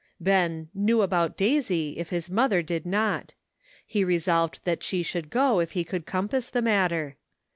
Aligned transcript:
Ben" 0.19 0.69
knew 0.73 1.03
about 1.03 1.37
Daisy" 1.37 1.91
if 1.99 2.09
his 2.09 2.27
mother 2.27 2.63
did 2.63 2.87
not; 2.87 3.35
he 3.85 4.03
resolved 4.03 4.61
that 4.63 4.81
she 4.81 5.03
should 5.03 5.29
go 5.29 5.59
if 5.59 5.73
he 5.73 5.83
could 5.83 6.07
compass 6.07 6.49
the 6.49 6.63
matter. 6.63 7.17